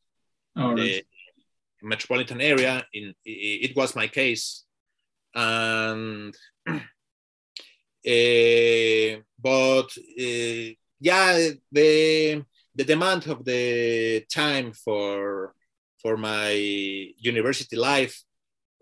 [0.56, 1.04] oh, the
[1.84, 2.86] metropolitan area.
[2.93, 4.63] In, it was my case.
[5.34, 6.34] And,
[6.65, 6.80] uh,
[9.41, 9.89] but
[11.00, 15.55] yeah, the, the demand of the time for
[16.06, 16.52] for my
[17.18, 18.15] university life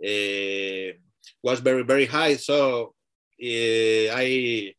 [0.04, 0.92] uh,
[1.42, 2.36] was very very high.
[2.36, 2.94] So
[3.42, 4.74] uh, I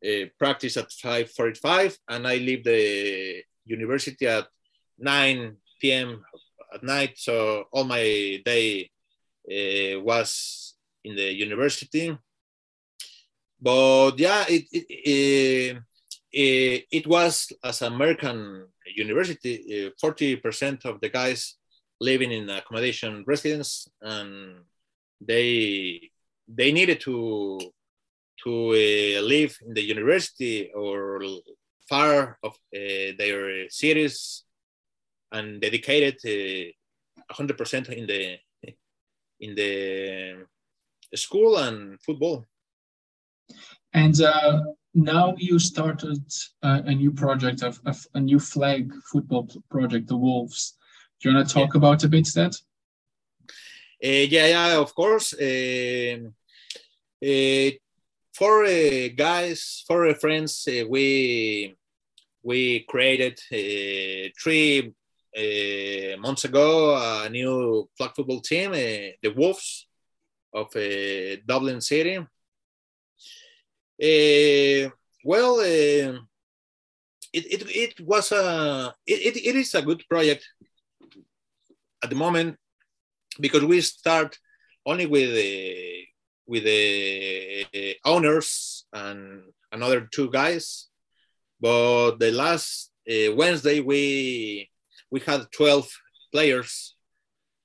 [0.00, 4.46] uh, practice at 5:45 and I leave the university at
[4.98, 6.24] 9 p.m.
[6.72, 7.12] at night.
[7.16, 8.88] So all my day
[9.44, 10.74] uh, was
[11.04, 12.16] in the university.
[13.60, 15.82] But yeah, it, it
[16.34, 21.56] Eh, it was as American university, 40% eh, of the guys
[22.02, 24.64] living in accommodation residence, and
[25.20, 26.10] they
[26.48, 27.58] they needed to
[28.44, 31.22] to uh, live in the university or
[31.88, 34.44] far of uh, their cities
[35.30, 36.66] and dedicated uh,
[37.32, 38.38] 100% in the
[39.40, 40.44] in the
[41.14, 42.44] school and football
[43.94, 44.16] and
[44.94, 46.22] now you started
[46.62, 50.74] uh, a new project, of, of, a new flag football project, the Wolves.
[51.22, 51.78] Do you want to talk yeah.
[51.78, 52.56] about a bit that?
[54.04, 55.32] Uh, yeah, yeah, of course.
[55.34, 56.18] Uh,
[57.24, 57.70] uh,
[58.34, 61.76] for uh, guys, for uh, friends, uh, we
[62.42, 63.38] we created
[64.42, 64.92] three
[66.18, 69.86] months ago a new flag football team, the Wolves
[70.52, 70.72] of
[71.46, 72.16] Dublin City.
[74.02, 74.90] Uh,
[75.24, 76.18] well, uh,
[77.32, 80.44] it, it, it was a it, it is a good project
[82.02, 82.56] at the moment
[83.40, 84.38] because we start
[84.86, 86.04] only with the
[86.46, 90.88] with the owners and another two guys,
[91.60, 94.70] but the last uh, Wednesday we
[95.10, 95.88] we had 12
[96.32, 96.96] players.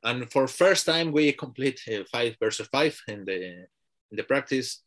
[0.04, 3.68] And for first time we complete uh, five versus five in the
[4.12, 4.84] in the practice.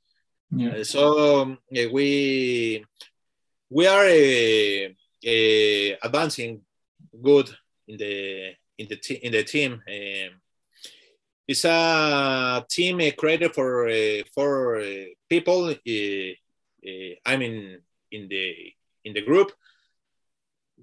[0.51, 0.71] Yeah.
[0.71, 2.85] Uh, so um, we
[3.69, 4.89] we are uh,
[5.27, 6.63] uh, advancing
[7.23, 7.51] good
[7.87, 9.73] in the in the in the team.
[9.73, 10.41] Um,
[11.47, 13.91] it's a team created for
[14.35, 14.83] for
[15.29, 15.75] people.
[17.33, 17.79] I mean,
[18.13, 18.73] in the
[19.05, 19.53] in the group,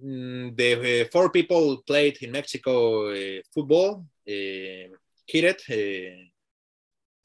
[0.03, 3.13] mm, the four people played in Mexico
[3.53, 4.87] football, uh,
[5.27, 5.61] hit it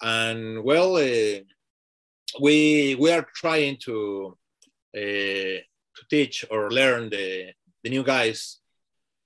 [0.03, 1.41] and well, uh,
[2.41, 4.37] we we are trying to
[4.97, 5.59] uh,
[5.97, 7.53] to teach or learn the
[7.83, 8.59] the new guys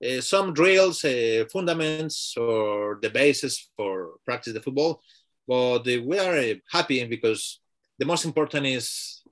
[0.05, 5.01] uh, some drills, uh, fundaments, or the basis for practice the football.
[5.47, 7.61] But we are happy because
[7.99, 9.23] the most important is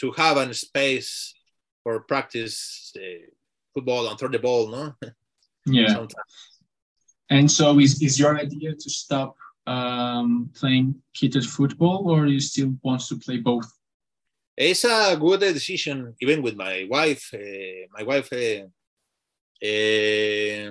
[0.00, 1.34] to have a space
[1.82, 2.92] for practice
[3.74, 4.94] football and throw the ball, no?
[5.66, 5.88] Yeah.
[5.88, 6.14] Sometimes.
[7.28, 9.36] And so, is is your idea to stop
[9.66, 13.70] um, playing kitted football, or you still want to play both?
[14.56, 17.30] It's a good decision, even with my wife.
[17.32, 18.66] Uh, my wife uh,
[19.62, 20.70] Eh,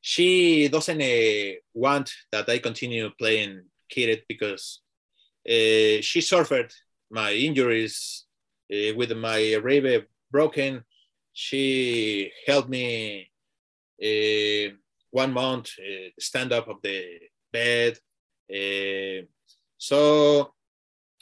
[0.00, 4.80] she doesn't uh, want that I continue playing kitted because
[5.48, 6.72] uh, she suffered
[7.10, 8.24] my injuries
[8.70, 10.84] with my rib broken.
[11.32, 13.30] She helped me
[15.10, 15.70] one month
[16.18, 17.20] stand up of the
[17.52, 17.98] bed.
[19.78, 20.52] So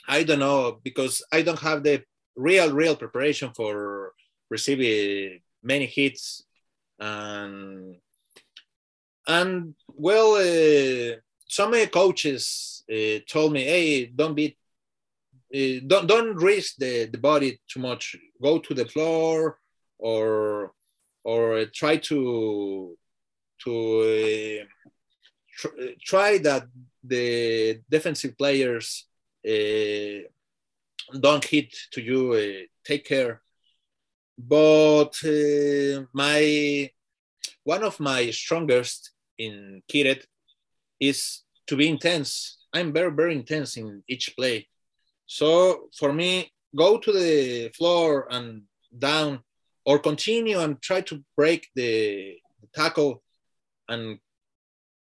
[0.07, 2.03] I don't know because I don't have the
[2.35, 4.13] real, real preparation for
[4.49, 6.43] receiving many hits
[7.03, 7.95] and
[9.27, 14.57] and well, uh, some coaches uh, told me, "Hey, don't be,
[15.53, 18.15] uh, don't don't risk the, the body too much.
[18.41, 19.59] Go to the floor,
[19.97, 20.73] or
[21.23, 22.97] or try to
[23.63, 24.65] to
[25.57, 26.63] tr- try that
[27.03, 29.07] the defensive players
[29.47, 30.27] uh,
[31.19, 32.33] don't hit to you.
[32.33, 33.41] Uh, take care."
[34.35, 36.89] But uh, my
[37.63, 40.23] one of my strongest in kitted
[40.99, 42.57] is to be intense.
[42.73, 44.67] I'm very, very intense in each play.
[45.25, 48.63] So for me, go to the floor and
[48.97, 49.39] down
[49.85, 53.21] or continue and try to break the, the tackle
[53.89, 54.19] and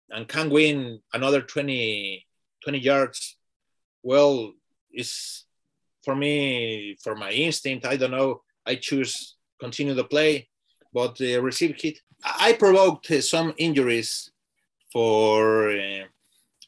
[0.09, 2.25] and can win another 20,
[2.63, 3.37] 20 yards.
[4.03, 4.53] Well,
[4.91, 5.45] it's
[6.03, 8.41] for me, for my instinct, I don't know.
[8.65, 10.49] I choose continue the play,
[10.93, 14.31] but the receive hit I provoked uh, some injuries
[14.91, 16.03] for uh,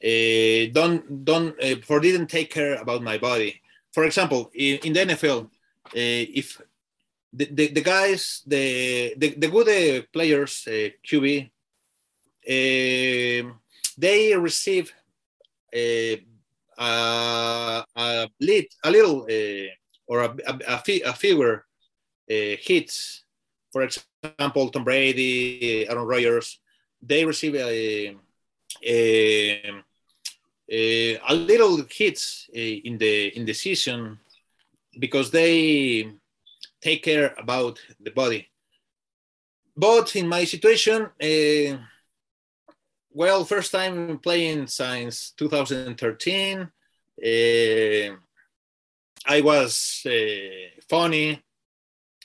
[0.03, 3.61] uh, don't don't for didn't take care about my body.
[3.93, 5.49] For example, in, in the NFL,
[5.93, 6.61] if
[7.31, 11.49] the, the, the, guys, the the, the good players, QB,
[13.97, 14.93] they receive
[15.73, 16.23] a,
[16.77, 19.69] a, lead, a little uh,
[20.07, 21.65] or a, a, a, fewer
[22.29, 23.23] uh, hits.
[23.76, 26.59] For example, Tom Brady, Aaron Rodgers,
[27.01, 28.15] they receive a,
[28.82, 29.84] a,
[30.71, 34.17] a, a little hits in the in the season
[34.97, 36.09] because they
[36.80, 38.47] take care about the body.
[39.76, 41.78] But in my situation, uh,
[43.11, 46.61] well, first time playing since 2013.
[46.61, 48.15] Uh,
[49.28, 51.41] I was uh, funny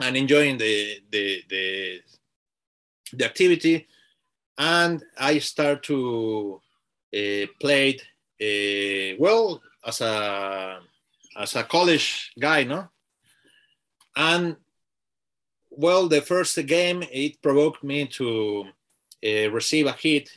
[0.00, 2.00] and enjoying the the the,
[3.12, 3.86] the activity.
[4.58, 6.60] And i start to
[7.16, 7.98] uh, play
[8.40, 10.80] uh, well as a
[11.36, 12.88] as a college guy no?
[14.16, 14.56] And
[15.70, 18.64] well the first game it provoked me to
[19.24, 20.30] uh, receive a hit.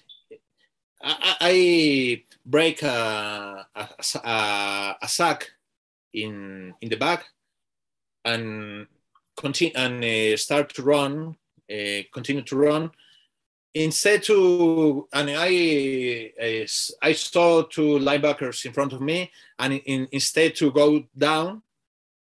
[1.01, 3.89] I, I break a, a,
[4.23, 5.51] a, a sack
[6.13, 7.25] in in the back
[8.23, 8.87] and
[9.35, 11.35] continue and uh, start to run,
[11.71, 12.91] uh, continue to run.
[13.75, 16.67] Instead to, and I, I,
[17.01, 21.63] I saw two linebackers in front of me, and in, instead to go down,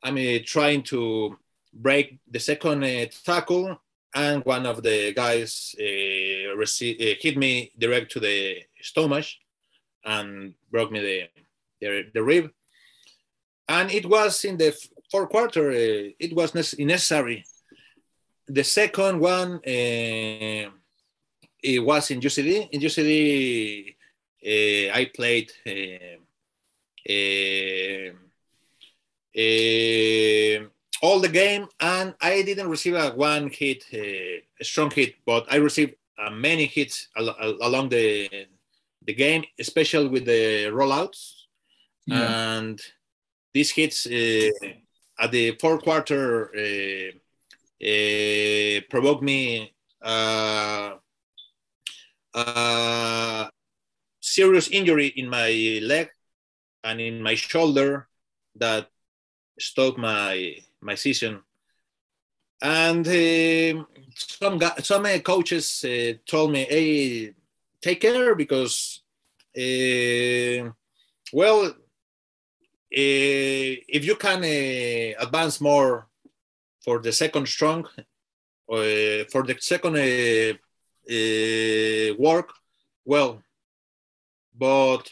[0.02, 1.38] I'm uh, trying to
[1.72, 3.80] break the second uh, tackle,
[4.14, 9.26] and one of the guys uh, received, uh, hit me direct to the stomach,
[10.04, 11.28] and broke me the,
[11.80, 12.50] the, the rib.
[13.68, 14.76] And it was in the
[15.10, 17.44] for quarter, uh, it was necessary.
[18.46, 20.70] The second one, uh,
[21.62, 22.68] it was in UCD.
[22.70, 23.94] In UCD,
[24.44, 25.52] uh, I played
[31.02, 35.56] all the game, and I didn't receive a one hit, a strong hit, but I
[35.56, 35.94] received
[36.32, 38.46] many hits al along the
[39.04, 41.44] the game, especially with the rollouts.
[42.06, 42.58] Yeah.
[42.58, 42.80] And
[43.54, 44.50] these hits uh,
[45.18, 47.10] at the fourth quarter uh,
[47.84, 50.94] uh, provoked me uh,
[54.20, 56.08] serious injury in my leg
[56.84, 58.08] and in my shoulder
[58.56, 58.88] that
[59.58, 61.42] stopped my my season.
[62.60, 67.34] And uh, some some coaches uh, told me, "Hey,
[67.80, 69.02] take care because
[69.56, 70.70] uh,
[71.32, 71.74] well,
[72.90, 76.08] if you can uh, advance more
[76.84, 77.84] for the second strong,
[78.70, 79.94] uh, for the second
[82.18, 82.52] work,
[83.04, 83.42] well,
[84.56, 85.10] but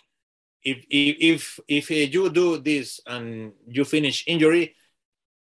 [0.63, 4.75] if if if you do this and you finish injury,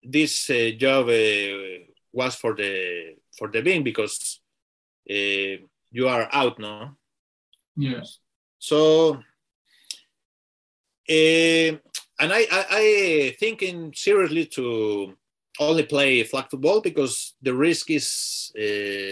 [0.04, 4.42] this uh, job uh, was for the for the being because
[5.10, 5.58] uh,
[5.92, 6.98] you are out now.
[7.76, 8.20] Yes.
[8.60, 9.20] So,
[12.24, 15.14] and I, I I thinking seriously to
[15.60, 18.52] only play flag football because the risk is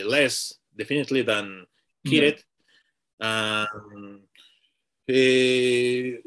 [0.05, 1.68] less definitely than
[2.07, 2.39] kitted.
[3.20, 3.66] Yeah.
[3.68, 4.22] Um,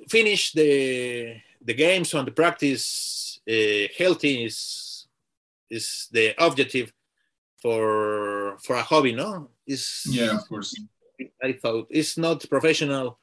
[0.09, 5.07] finish the the games on the practice uh, healthy is
[5.71, 6.93] is the objective
[7.63, 10.75] for for a hobby no is yeah of course
[11.43, 13.19] i thought it's not professional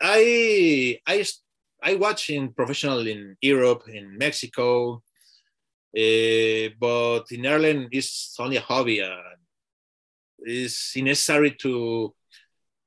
[0.00, 1.22] i i
[1.82, 5.02] i watch in professional in europe in mexico
[5.96, 9.16] uh, but in ireland it's only a hobby uh,
[10.38, 12.14] it's necessary to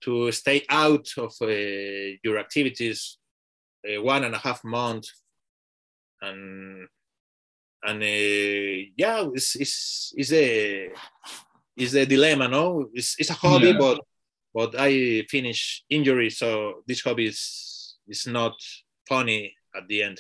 [0.02, 1.48] to stay out of uh,
[2.24, 3.18] your activities
[3.88, 5.06] uh, one and a half month
[6.22, 6.88] and
[7.84, 10.90] and uh, yeah it's, it's it's a
[11.78, 13.78] it's a dilemma no it's, it's a hobby yeah.
[13.78, 14.00] but
[14.54, 18.56] but i finish injury so this hobby is is not
[19.08, 20.20] funny at the end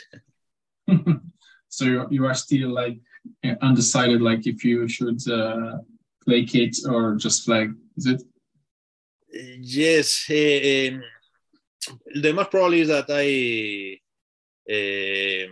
[1.69, 2.97] so you, you are still like
[3.61, 5.77] undecided like if you should uh,
[6.23, 8.21] play kit or just flag is it
[9.59, 10.99] yes, uh,
[12.15, 13.99] the most probably is that I
[14.71, 15.47] uh,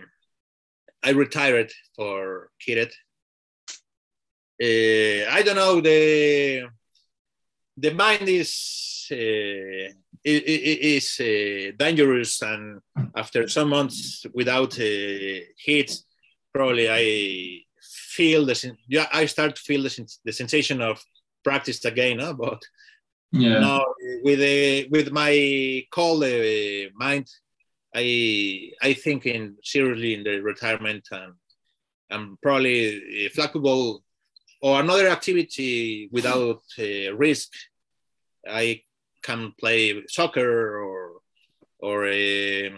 [1.02, 2.92] I retired for kitted.
[4.62, 6.68] Uh, I don't know the
[7.76, 9.92] the mind is uh,
[10.24, 12.80] is uh, dangerous, and
[13.14, 15.96] after some months without hit,
[16.52, 21.02] probably I feel the yeah I start to feel the, the sensation of
[21.42, 22.32] practice again, huh?
[22.32, 22.62] but
[23.32, 23.58] yeah.
[23.58, 23.84] Now
[24.22, 27.28] with a, with my cold uh, mind,
[27.94, 31.34] I I think in seriously in the retirement and
[32.10, 34.03] and probably flag football
[34.64, 37.50] or another activity without uh, risk.
[38.48, 38.80] I
[39.22, 41.20] can play soccer or
[41.80, 42.70] or uh,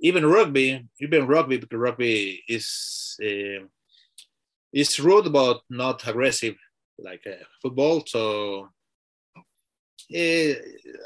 [0.00, 0.88] even rugby.
[1.00, 3.62] Even rugby because rugby is uh,
[4.72, 6.56] is rude but not aggressive
[6.98, 8.02] like uh, football.
[8.04, 8.68] So
[10.12, 10.52] uh,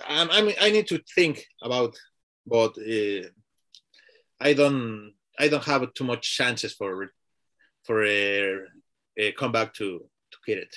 [0.08, 1.98] I, I, mean, I need to think about,
[2.46, 3.28] but uh,
[4.40, 7.10] I don't I don't have too much chances for
[7.84, 8.71] for a,
[9.16, 10.74] a comeback to to get it.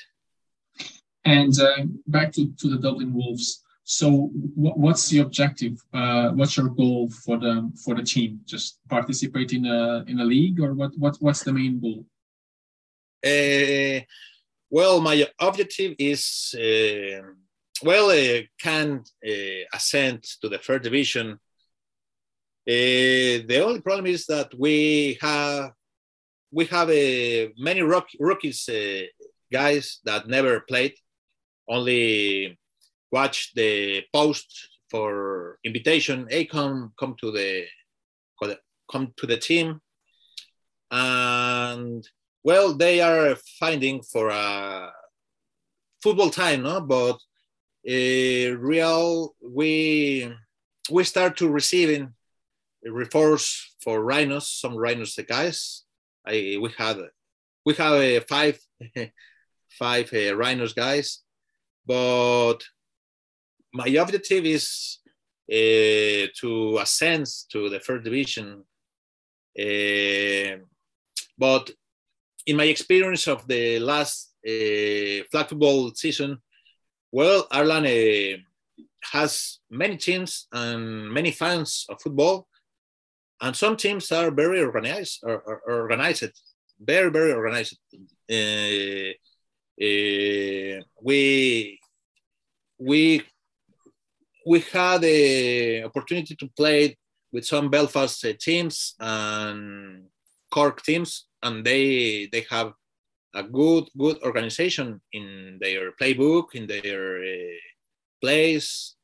[1.23, 3.63] And uh, back to, to the Dublin Wolves.
[3.83, 5.79] So, what's the objective?
[5.93, 8.41] Uh, what's your goal for the for the team?
[8.45, 10.91] Just participate in a in a league, or what?
[10.97, 12.05] What what's the main goal?
[13.23, 14.01] Uh,
[14.69, 17.21] well, my objective is uh,
[17.83, 21.33] well, uh, can uh, ascend to the third division.
[22.67, 25.71] Uh, the only problem is that we have
[26.56, 29.01] we have uh, many rookies uh,
[29.51, 30.93] guys that never played,
[31.68, 32.58] only
[33.12, 34.47] watch the post
[34.89, 36.28] for invitation.
[36.30, 37.66] Hey, come come to the
[38.89, 39.82] come to the team,
[40.91, 42.08] and
[42.45, 44.93] well, they are finding for a
[46.01, 47.18] football time, no, but
[47.89, 50.32] uh, real we
[50.89, 52.14] we start to receiving
[52.86, 55.84] reports for rhinos some rhinos the guys
[56.28, 56.97] I, we had
[57.65, 58.59] we have uh, five
[59.69, 61.21] five uh, rhinos guys
[61.86, 62.57] but
[63.73, 64.99] my objective is
[65.51, 68.63] uh, to ascend to the third division
[69.59, 70.57] uh,
[71.38, 71.69] but
[72.45, 76.39] in my experience of the last uh, flag football season
[77.15, 82.45] well, Ireland uh, has many teams and many fans of football,
[83.41, 86.31] and some teams are very organized, or, or, organized,
[86.79, 87.77] very very organized.
[88.31, 89.11] Uh,
[89.81, 91.79] uh, we
[92.79, 93.21] we
[94.45, 96.97] we had the opportunity to play
[97.31, 100.05] with some Belfast uh, teams and
[100.51, 102.73] Cork teams, and they they have
[103.33, 107.57] a good good organization in their playbook in their uh,
[108.21, 108.95] plays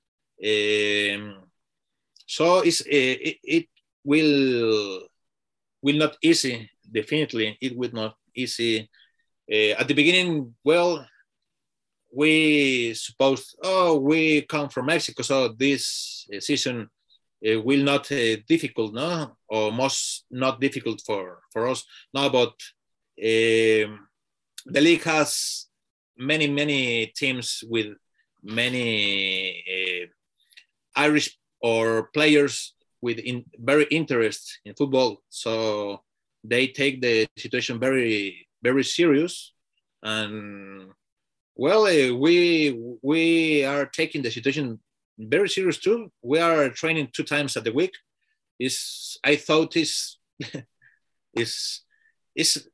[0.43, 1.43] um,
[2.25, 3.65] so it's, uh, it, it
[4.04, 5.02] will
[5.82, 8.89] will not easy definitely it will not easy
[9.52, 11.06] uh, at the beginning well
[12.14, 16.89] we suppose oh we come from mexico so this season
[17.47, 21.84] uh, will not uh, difficult, no, or most not difficult for for us.
[22.14, 22.54] No, but
[23.18, 24.08] um,
[24.66, 25.68] the league has
[26.18, 27.97] many many teams with
[28.43, 30.06] many uh,
[30.95, 35.22] Irish or players with in, very interest in football.
[35.30, 36.02] So
[36.43, 39.54] they take the situation very very serious,
[40.04, 40.91] and
[41.56, 44.80] well, uh, we we are taking the situation
[45.18, 46.12] very serious too.
[46.22, 47.93] We are training two times at the week.
[48.60, 50.18] Is I thought is
[51.34, 51.82] is
[52.36, 52.68] is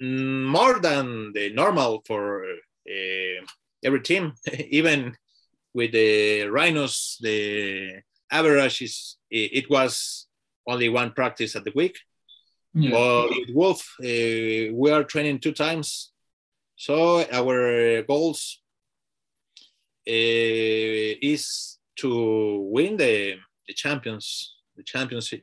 [0.00, 3.44] more than the normal for uh,
[3.84, 4.32] every team.
[4.70, 5.16] Even
[5.74, 10.26] with the Rhinos, the average is it, was
[10.66, 11.98] only one practice at the week.
[12.74, 13.24] Yeah.
[13.24, 16.12] With Wolf, uh, we are training two times.
[16.76, 18.60] So our goals
[20.06, 20.12] uh,
[21.32, 23.34] is to win the,
[23.66, 25.42] the champions, the championship.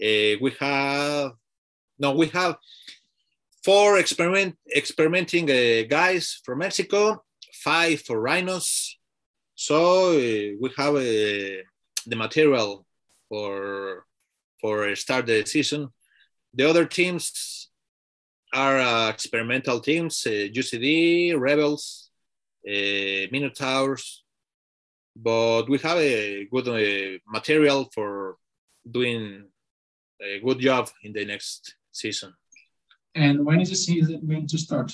[0.00, 1.32] Uh, we have
[1.98, 2.56] no, we have
[3.64, 7.22] four experiment experimenting uh, guys from Mexico,
[7.52, 8.98] five for rhinos.
[9.54, 11.62] So uh, we have uh,
[12.06, 12.86] the material
[13.28, 14.04] for
[14.60, 15.88] for start the season.
[16.54, 17.68] The other teams
[18.54, 22.10] are uh, experimental teams: uh, UCD, Rebels,
[22.68, 24.24] uh, Minotaurs.
[25.14, 28.36] But we have a good uh, material for
[28.90, 29.44] doing
[30.22, 32.32] a good job in the next season.
[33.14, 34.92] And when is the season going to start?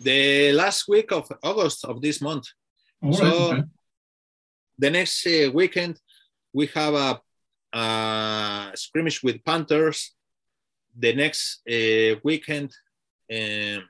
[0.00, 2.48] The last week of August of this month.
[3.02, 3.62] All so right, okay.
[4.78, 5.98] The next uh, weekend
[6.52, 7.20] we have a,
[7.76, 10.14] a, scrimmage with Panthers.
[10.98, 12.70] The next uh, weekend
[13.32, 13.88] um,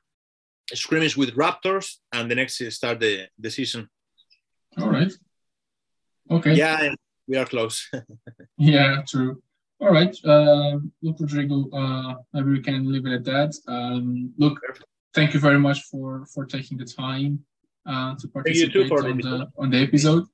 [0.72, 3.88] scrimmage with Raptors, and the next start the, the season.
[4.78, 5.12] All right.
[6.30, 6.54] Okay.
[6.54, 6.94] Yeah,
[7.26, 7.90] we are close.
[8.58, 9.42] yeah, true.
[9.80, 10.16] All right.
[10.24, 13.52] Uh, look, Rodrigo, uh, maybe we can leave it at that.
[13.66, 14.60] Um, look,
[15.12, 17.44] thank you very much for for taking the time
[17.84, 20.24] uh, to participate on the, on the episode.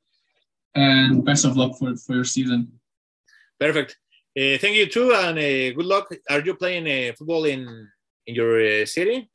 [0.78, 2.72] And best of luck for, for your season.
[3.58, 3.98] Perfect.
[4.38, 6.08] Uh, thank you too, and uh, good luck.
[6.30, 7.88] Are you playing uh, football in
[8.26, 9.28] in your uh, city?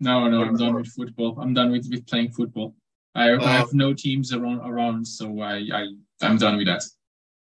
[0.00, 1.38] No, no, I'm done with football.
[1.40, 2.74] I'm done with, with playing football.
[3.14, 3.46] I, I oh.
[3.46, 5.86] have no teams around around, so I, I
[6.22, 6.82] I'm done with that.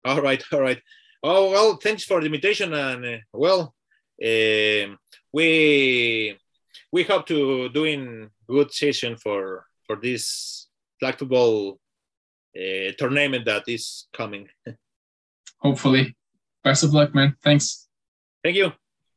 [0.04, 0.82] All right, all right.
[1.24, 3.74] Oh well, thanks for the invitation, and uh, well,
[4.20, 6.38] we
[6.92, 10.68] we hope to doing good session for for this
[11.00, 11.80] flag football
[12.56, 14.48] uh, tournament that is coming.
[15.60, 16.16] Hopefully,
[16.64, 17.36] best of luck, man.
[17.42, 17.90] Thanks.
[18.44, 18.72] Thank you.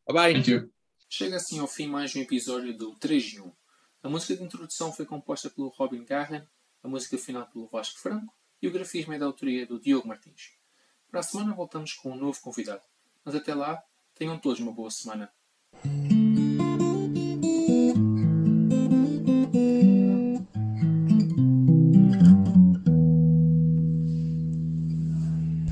[0.07, 0.33] Bye bye.
[0.33, 0.71] Thank you.
[1.09, 3.53] Chega assim ao fim mais um episódio do 3 em 1.
[4.03, 6.43] A música de introdução foi composta pelo Robin Garren,
[6.83, 10.53] a música final pelo Vasco Franco e o grafismo é da autoria do Diogo Martins.
[11.11, 12.83] Para a semana voltamos com um novo convidado.
[13.25, 13.83] Mas até lá,
[14.15, 15.31] tenham todos uma boa semana.